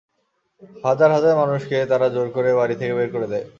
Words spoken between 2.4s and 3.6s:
বাড়ি থেকে বের করে দেয়।